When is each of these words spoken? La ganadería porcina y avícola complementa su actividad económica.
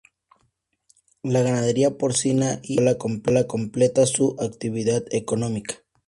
La 1.21 1.43
ganadería 1.43 1.91
porcina 1.95 2.59
y 2.63 2.81
avícola 2.83 3.45
complementa 3.45 4.07
su 4.07 4.35
actividad 4.39 5.03
económica. 5.11 5.83